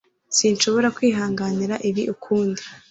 [0.37, 2.61] sinshobora kwihanganira ibi ukundi